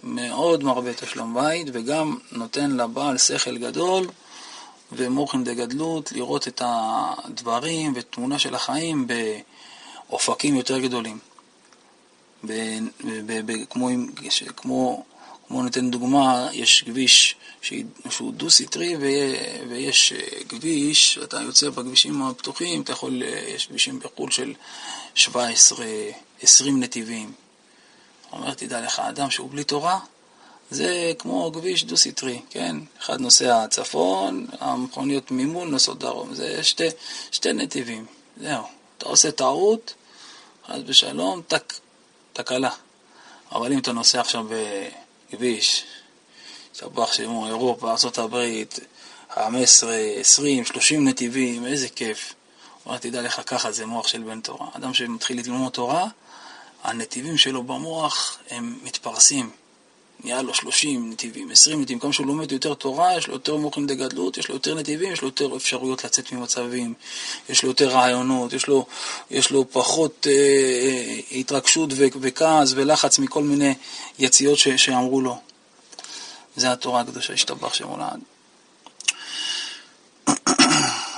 [0.02, 4.06] מאוד מרבה את השלום בית וגם נותן לבעל שכל גדול
[4.92, 9.06] ומוחין דגדלות לראות את הדברים ותמונה של החיים
[10.08, 11.18] באופקים יותר גדולים.
[12.46, 12.78] ב,
[13.26, 13.88] ב, ב, כמו,
[14.56, 15.04] כמו
[15.50, 17.34] בואו ניתן דוגמה, יש כביש
[18.10, 18.96] שהוא דו-סטרי
[19.68, 24.54] ויש אה, כביש, אתה יוצא בכבישים הפתוחים, אתה יכול, אה, יש כבישים בחו"ל של
[25.14, 25.86] 17,
[26.42, 27.32] 20 נתיבים.
[28.32, 29.98] אומר, תדע לך, אדם שהוא בלי תורה,
[30.70, 32.76] זה כמו כביש דו-סטרי, כן?
[33.00, 36.88] אחד נוסע צפון, המכוניות ממול נוסעות דרום, זה שתי,
[37.30, 38.62] שתי נתיבים, זהו.
[38.98, 39.94] אתה עושה טעות,
[40.66, 41.74] חס ושלום, טק,
[42.32, 42.70] תקלה.
[43.52, 44.54] אבל אם אתה נוסע עכשיו ב...
[45.30, 45.84] כביש,
[46.74, 48.64] שבח שמו אירופה, ארה"ב,
[49.34, 52.34] 15, 20, 30 נתיבים, איזה כיף.
[52.86, 54.66] אומר, תדע לך, ככה זה מוח של בן תורה.
[54.72, 56.06] אדם שמתחיל ללמוד תורה,
[56.82, 59.50] הנתיבים שלו במוח הם מתפרסים.
[60.24, 63.86] נהיה לו 30 נתיבים, 20 נתיבים, כמה שהוא לומד יותר תורה, יש לו יותר מוחים
[63.86, 66.94] דגדלות, יש לו יותר נתיבים, יש לו יותר אפשרויות לצאת ממצבים,
[67.48, 68.86] יש לו יותר רעיונות, יש לו,
[69.30, 73.74] יש לו פחות אה, אה, התרגשות וכעס ולחץ מכל מיני
[74.18, 75.38] יציאות ש, שאמרו לו.
[76.56, 78.20] זה התורה הקדושה, השתבח שם הולד.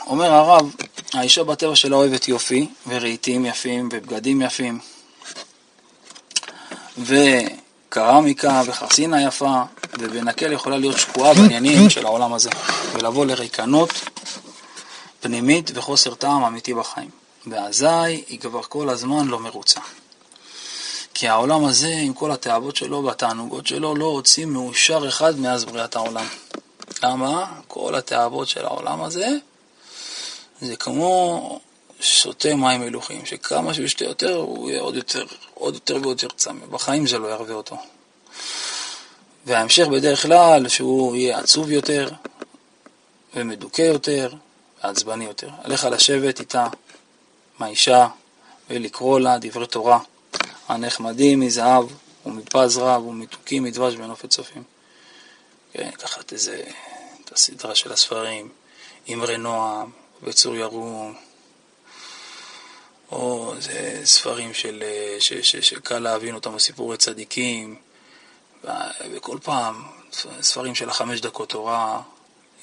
[0.06, 0.74] אומר הרב,
[1.12, 4.78] האישה בטבע שלה אוהבת יופי, ורהיטים יפים, ובגדים יפים.
[6.98, 7.14] ו...
[7.94, 9.62] קרמיקה וחרסינה יפה,
[9.98, 12.50] ובנקל יכולה להיות שקועה בעניינים של העולם הזה,
[12.92, 13.90] ולבוא לריקנות
[15.20, 17.10] פנימית וחוסר טעם אמיתי בחיים.
[17.46, 17.86] ואזי
[18.28, 19.80] היא כבר כל הזמן לא מרוצה.
[21.14, 25.96] כי העולם הזה, עם כל התאוות שלו והתענוגות שלו, לא הוציא מאושר אחד מאז בריאת
[25.96, 26.26] העולם.
[27.02, 27.46] למה?
[27.68, 29.28] כל התאוות של העולם הזה
[30.60, 31.60] זה כמו
[32.00, 35.24] שותה מים מלוכים, שכמה שהוא ישתה יותר, הוא יהיה עוד יותר,
[35.62, 36.66] עוד יותר ויותר צמא.
[36.66, 37.76] בחיים זה לא ירווה אותו.
[39.46, 42.08] וההמשך בדרך כלל, שהוא יהיה עצוב יותר,
[43.34, 44.32] ומדוכא יותר,
[44.84, 45.48] ועצבני יותר.
[45.64, 46.66] עליך לשבת איתה,
[47.58, 48.08] מהאישה,
[48.70, 49.98] ולקרוא לה דברי תורה,
[50.68, 51.84] הנחמדים מזהב,
[52.26, 54.62] ומפז רב, ומתוקים מדבש בנופת צופים.
[55.72, 56.62] כן, לקחת איזה,
[57.24, 58.48] את הסדרה של הספרים,
[59.12, 59.90] אמרי נועם,
[60.22, 61.14] בצור ירום,
[63.12, 67.76] או זה ספרים של, אה, ש, ש, שקל להבין אותם, סיפורי צדיקים,
[69.12, 69.82] וכל פעם
[70.42, 72.00] ספרים של החמש דקות תורה,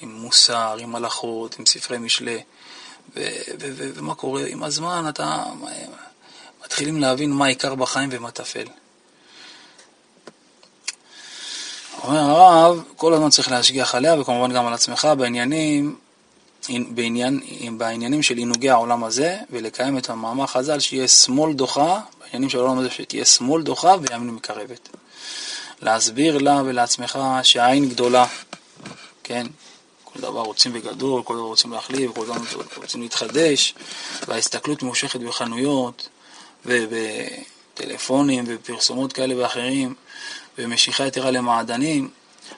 [0.02, 2.44] עם מוסר, עם הלכות, עם ספרי משלי,
[3.16, 3.20] ו,
[3.60, 5.44] ו, ו, ומה קורה עם הזמן, אתה
[6.66, 8.66] מתחילים להבין מה עיקר בחיים ומה טפל.
[12.04, 15.96] אומר הרב, כל הזמן צריך להשגיח עליה, וכמובן גם על עצמך, בעניינים
[16.90, 17.40] בעניין,
[17.78, 22.80] בעניינים של עינוגי העולם הזה, ולקיים את המאמר חז"ל שיהיה שמאל דוחה, בעניינים של העולם
[22.80, 24.90] הזה שתהיה שמאל דוחה וימין מקרבת.
[25.82, 28.26] להסביר לה ולעצמך שהעין גדולה,
[29.24, 29.48] כן?
[30.04, 32.36] כל דבר רוצים בגדול, כל דבר רוצים להחליף, כל דבר
[32.76, 33.76] רוצים להתחדש,
[34.28, 36.10] וההסתכלות ממושכת בחנויות
[36.66, 39.96] ובטלפונים ובפרסומות כאלה ואחרים,
[40.58, 42.10] ומשיכה יתרה למעדנים,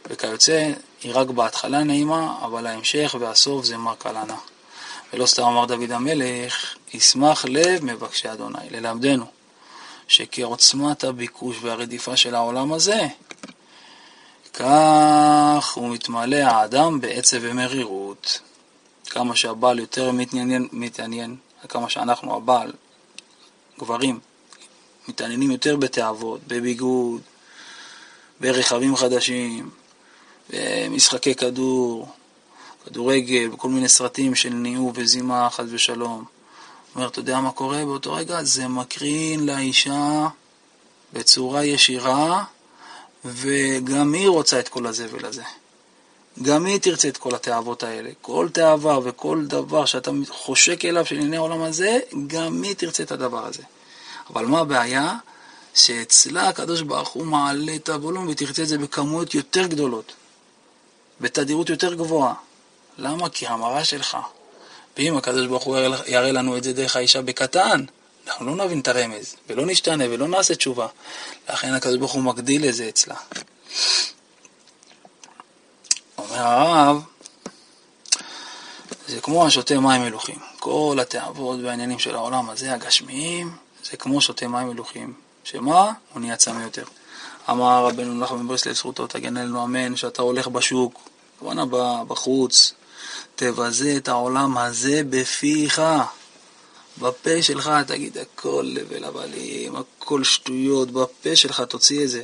[0.09, 0.71] וכיוצא,
[1.03, 4.37] היא רק בהתחלה נעימה, אבל ההמשך והסוף זה מר קלנה.
[5.13, 9.25] ולא סתם אמר דוד המלך, ישמח לב מבקשי אדוני, ללמדנו,
[10.07, 13.07] שכעוצמת הביקוש והרדיפה של העולם הזה,
[14.53, 18.39] כך הוא מתמלא האדם בעצב ומרירות.
[19.05, 21.35] כמה שהבעל יותר מתעניין, מתעניין,
[21.69, 22.71] כמה שאנחנו, הבעל,
[23.79, 24.19] גברים,
[25.07, 27.21] מתעניינים יותר בתאוות, בביגוד,
[28.39, 29.69] ברכבים חדשים,
[30.51, 32.07] במשחקי כדור,
[32.85, 36.25] כדורגל, בכל מיני סרטים של ניעור וזימה, חס ושלום.
[36.95, 38.43] אומר, אתה יודע מה קורה באותו רגע?
[38.43, 40.27] זה מקרין לאישה
[41.13, 42.43] בצורה ישירה,
[43.25, 45.43] וגם היא רוצה את כל הזבל הזה.
[46.41, 48.09] גם היא תרצה את כל התאוות האלה.
[48.21, 53.11] כל תאווה וכל דבר שאתה חושק אליו של ענייני העולם הזה, גם היא תרצה את
[53.11, 53.63] הדבר הזה.
[54.29, 55.15] אבל מה הבעיה?
[55.73, 60.13] שאצלה הקדוש ברוך הוא מעלה את הוולום ותרצה את זה בכמויות יותר גדולות,
[61.21, 62.33] בתדירות יותר גבוהה.
[62.97, 63.29] למה?
[63.29, 64.17] כי המראה שלך
[64.97, 67.85] ואם הקדוש ברוך הוא יראה לנו את זה דרך האישה בקטן,
[68.27, 70.87] אנחנו לא נבין את הרמז, ולא נשתנה ולא נעשה תשובה.
[71.49, 73.15] לכן הקדוש ברוך הוא מגדיל את זה אצלה.
[76.17, 77.01] אומר הרב,
[79.07, 80.35] זה כמו השותה מים מלוכים.
[80.59, 85.13] כל התאוות והעניינים של העולם הזה, הגשמיים, זה כמו שותה מים מלוכים.
[85.43, 85.91] שמה?
[86.13, 86.83] הוא נהיה צמא יותר.
[87.49, 91.09] אמר רבנו נחמן ברסלב זכותו תגן עלינו אמן, שאתה הולך בשוק,
[91.41, 91.57] כמובן
[92.07, 92.73] בחוץ,
[93.35, 95.81] תבזה את העולם הזה בפיך.
[96.97, 102.23] בפה שלך תגיד הכל לבל הבלים, הכל שטויות, בפה שלך תוציא את זה.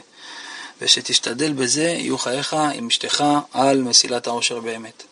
[0.82, 5.04] ושתשתדל בזה, יהיו חייך עם אשתך על מסילת העושר באמת.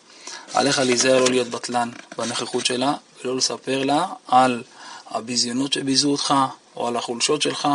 [0.53, 4.63] עליך להיזהר לא להיות בטלן בנוכחות שלה, ולא לספר לה על
[5.07, 6.33] הביזיונות שביזו אותך,
[6.75, 7.67] או על החולשות שלך,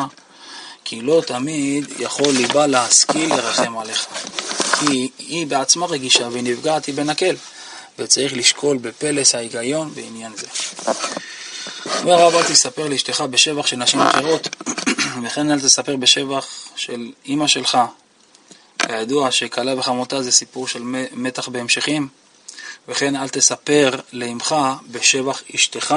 [0.85, 4.07] כי לא תמיד יכול ליבה להשכיל לרחם עליך.
[4.79, 7.37] כי היא בעצמה רגישה והיא נפגעת, היא בנקל,
[7.99, 10.47] וצריך לשקול בפלס ההיגיון בעניין זה.
[12.03, 14.49] אומר הרב, אל תספר לאשתך בשבח של נשים אחרות,
[15.25, 17.79] וכן אל תספר בשבח של אימא שלך.
[18.79, 22.09] כידוע שכלה וחמותה זה סיפור של מתח בהמשכים,
[22.89, 24.55] וכן אל תספר לאמך
[24.91, 25.95] בשבח אשתך,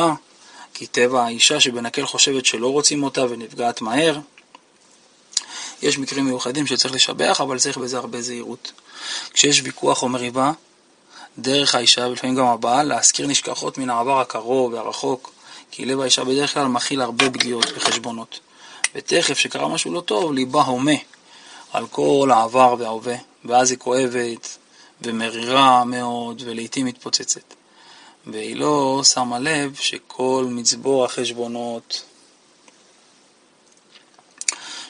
[0.73, 4.19] כי טבע האישה שבנקל חושבת שלא רוצים אותה ונפגעת מהר.
[5.83, 8.71] יש מקרים מיוחדים שצריך לשבח, אבל צריך בזה הרבה זהירות.
[9.33, 10.51] כשיש ויכוח או מריבה,
[11.37, 15.31] דרך האישה, ולפעמים גם הבעל, להזכיר נשכחות מן העבר הקרוב והרחוק,
[15.71, 18.39] כי לב האישה בדרך כלל מכיל הרבה פגיעות וחשבונות.
[18.95, 20.91] ותכף שקרה משהו לא טוב, ליבה הומה
[21.73, 23.15] על כל העבר וההווה,
[23.45, 24.57] ואז היא כואבת
[25.01, 27.53] ומרירה מאוד ולעיתים מתפוצצת.
[28.27, 32.03] והיא לא שמה לב שכל מצבור החשבונות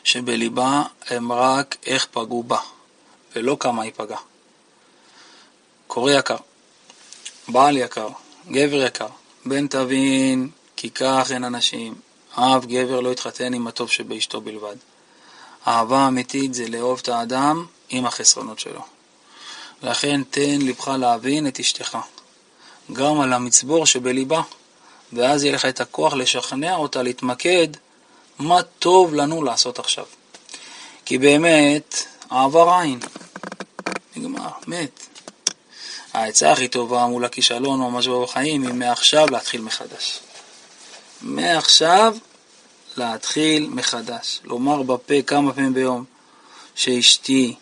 [0.04, 2.60] שבליבה הם רק איך פגעו בה,
[3.36, 4.20] ולא כמה היא פגעה.
[5.88, 6.38] קורא יקר,
[7.48, 8.08] בעל יקר,
[8.52, 9.08] גבר יקר,
[9.46, 11.96] בן תבין כי כך אין אנשים,
[12.32, 14.76] אף גבר לא יתחתן עם הטוב שבאשתו בלבד.
[15.68, 18.82] אהבה אמיתית זה לאהוב את האדם עם החסרונות שלו.
[19.84, 21.98] לכן תן לבך להבין את אשתך,
[22.94, 24.42] גם על המצבור שבליבה,
[25.14, 27.68] ואז יהיה לך את הכוח לשכנע אותה להתמקד
[28.40, 30.06] מה טוב לנו לעשות עכשיו.
[31.06, 33.00] כי באמת, אהבה עין.
[34.16, 35.08] נגמר, מת.
[36.14, 40.20] העצה הכי טובה מול הכישלון או משהו בחיים היא מעכשיו להתחיל מחדש.
[41.22, 42.16] מעכשיו
[42.98, 44.40] להתחיל מחדש.
[44.44, 46.04] לומר בפה כמה פעמים ביום
[46.76, 47.56] שאשתי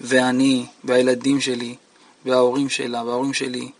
[0.00, 1.76] ואני והילדים שלי
[2.24, 3.70] וההורים שלה וההורים שלי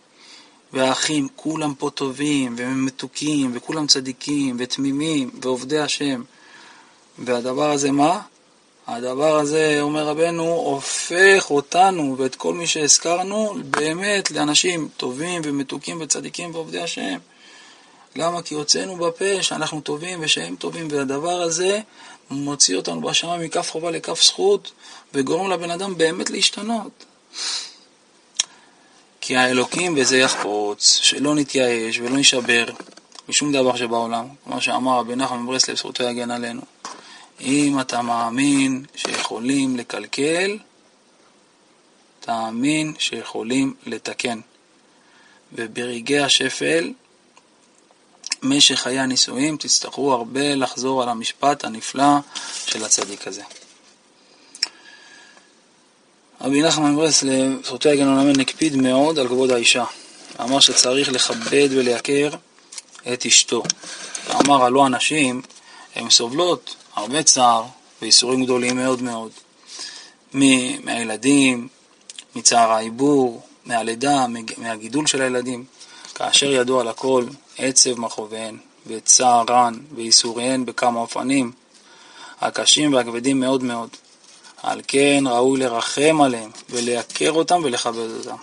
[0.75, 6.23] והאחים, כולם פה טובים ומתוקים וכולם צדיקים ותמימים ועובדי השם.
[7.19, 8.21] והדבר הזה מה?
[8.87, 16.55] הדבר הזה, אומר רבנו, הופך אותנו ואת כל מי שהזכרנו באמת לאנשים טובים ומתוקים וצדיקים
[16.55, 17.17] ועובדי השם.
[18.15, 18.41] למה?
[18.41, 21.79] כי הוצאנו בפה שאנחנו טובים ושהם טובים, והדבר הזה
[22.29, 24.71] מוציא אותנו בשמיים מכף חובה לכף זכות,
[25.13, 27.05] וגורם לבן אדם באמת להשתנות.
[29.27, 32.65] כי האלוקים וזה יחפוץ, שלא נתייאש ולא נשבר
[33.29, 36.61] משום דבר שבעולם, כמו שאמר רבי נחמן מברסלב, זכותו יגן עלינו.
[37.41, 40.57] אם אתה מאמין שיכולים לקלקל,
[42.19, 44.39] תאמין שיכולים לתקן.
[45.53, 46.93] וברגעי השפל,
[48.43, 52.17] משך חיי הנישואים, תצטרכו הרבה לחזור על המשפט הנפלא
[52.65, 53.43] של הצדיק הזה.
[56.41, 59.85] רבי נחמן ברסלב, זכותו יגן עולמן, הקפיד מאוד על כבוד האישה.
[60.41, 62.29] אמר שצריך לכבד ולייקר
[63.13, 63.63] את אשתו.
[64.31, 65.41] אמר, הלא הנשים,
[65.95, 67.63] הן סובלות הרבה צער
[68.01, 69.31] וייסורים גדולים מאוד מאוד.
[70.83, 71.67] מהילדים,
[72.35, 74.25] מצער העיבור, מהלידה,
[74.57, 75.65] מהגידול של הילדים.
[76.15, 77.25] כאשר ידוע לכל
[77.57, 81.51] עצב מכאוביהן, וצערן וייסוריהן בכמה אופנים,
[82.41, 83.89] הקשים והכבדים מאוד מאוד.
[84.65, 88.35] על כן ראוי לרחם עליהם ולייקר אותם ולכבד אותם.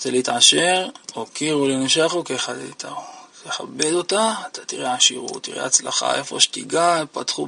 [0.00, 2.22] זה להתעשר, הוקירו לנשכו
[2.68, 2.96] איתו.
[3.44, 7.46] תכבד אותה, אתה תראה עשירות, תראה הצלחה, איפה שתיגע, פתחו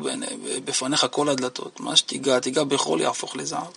[0.64, 1.80] בפניך כל הדלתות.
[1.80, 3.72] מה שתיגע, תיגע בחול יהפוך לזהב.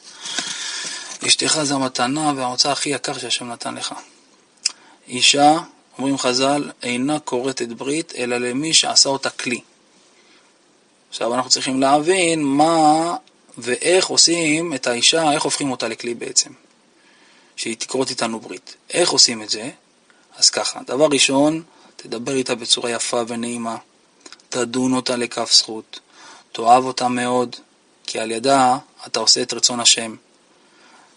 [1.28, 3.94] אשתך זה המתנה וההוצאה הכי יקר שהשם נתן לך.
[5.08, 5.58] אישה,
[5.98, 9.62] אומרים חז"ל, אינה כורתת ברית, אלא למי שעשה אותה כלי.
[11.10, 13.16] עכשיו אנחנו צריכים להבין מה
[13.58, 16.50] ואיך עושים את האישה, איך הופכים אותה לכלי בעצם.
[17.56, 18.76] שהיא תכרות איתנו ברית.
[18.90, 19.70] איך עושים את זה?
[20.38, 21.64] אז ככה, דבר ראשון,
[21.96, 23.78] תדבר איתה בצורה יפה ונעימה,
[24.50, 26.00] תדון אותה לכף זכות,
[26.52, 27.56] תאהב אותה מאוד,
[28.08, 28.78] כי על ידה
[29.08, 30.16] אתה עושה את רצון השם.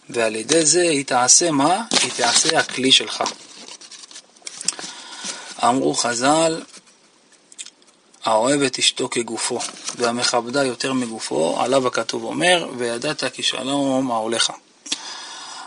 [0.09, 1.83] ועל ידי זה היא תעשה מה?
[2.01, 3.23] היא תעשה הכלי שלך.
[5.63, 6.61] אמרו חז"ל,
[8.23, 9.59] האוהב את אשתו כגופו,
[9.95, 14.51] והמכבדה יותר מגופו, עליו הכתוב אומר, וידעת כי שלום אהולך.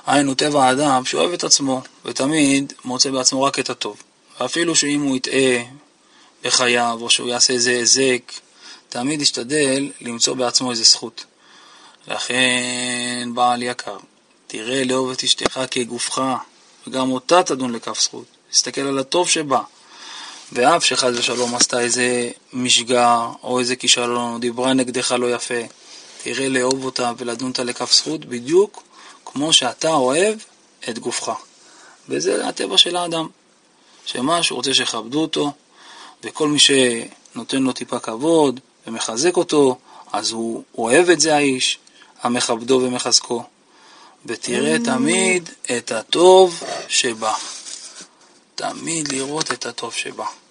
[0.07, 4.03] היינו טבע האדם שאוהב את עצמו, ותמיד מוצא בעצמו רק את הטוב.
[4.41, 5.65] ואפילו שאם הוא יטעה
[6.45, 8.33] בחייו, או שהוא יעשה איזה היזק,
[8.89, 11.25] תמיד ישתדל למצוא בעצמו איזה זכות.
[12.09, 13.97] לכן, בעל יקר,
[14.47, 16.21] תראה לאהוב את אשתך כגופך,
[16.87, 18.25] וגם אותה תדון לכף זכות.
[18.51, 19.61] תסתכל על הטוב שבה.
[20.53, 25.61] ואף שחס ושלום עשתה איזה משגע, או איזה כישלון, או דיברה נגדך לא יפה,
[26.23, 28.83] תראה לאהוב אותה ולדון אותה לכף זכות, בדיוק
[29.25, 30.39] כמו שאתה אוהב
[30.89, 31.33] את גופך.
[32.09, 33.29] וזה הטבע של האדם.
[34.07, 35.53] שמה שהוא רוצה שיכבדו אותו,
[36.25, 39.79] וכל מי שנותן לו טיפה כבוד ומחזק אותו,
[40.13, 41.79] אז הוא אוהב את זה האיש,
[42.23, 43.45] המכבדו ומחזקו.
[44.27, 47.35] ותראה תמיד את הטוב שבא.
[48.55, 50.42] תמיד לראות את הטוב שבא.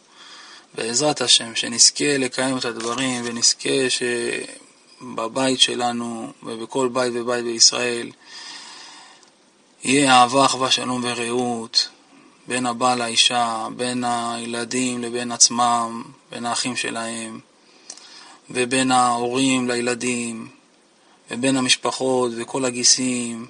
[0.75, 8.11] בעזרת השם, שנזכה לקיים את הדברים ונזכה שבבית שלנו ובכל בית ובית בישראל
[9.83, 11.89] יהיה אהבה, אחווה, שלום ורעות
[12.47, 17.39] בין הבעל לאישה, בין הילדים לבין עצמם, בין האחים שלהם
[18.49, 20.49] ובין ההורים לילדים
[21.31, 23.47] ובין המשפחות וכל הגיסים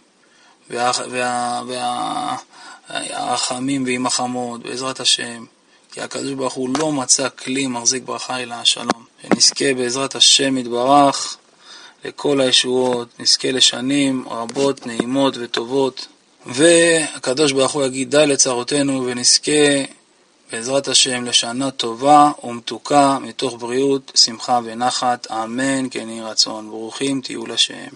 [2.90, 5.46] והרחמים ועם החמות, בעזרת השם.
[5.92, 9.06] כי הקדוש ברוך הוא לא מצא כלי מחזיק ברכה אלא השלום.
[9.22, 11.38] שנזכה בעזרת השם יתברך
[12.06, 16.08] לכל הישועות, נזכה לשנים רבות, נעימות וטובות,
[16.46, 19.52] והקדוש ברוך הוא יגיד די לצרותינו ונזכה
[20.52, 26.70] בעזרת השם לשנה טובה ומתוקה מתוך בריאות, שמחה ונחת, אמן כן יהי רצון.
[26.70, 27.88] ברוכים תהיו לשם.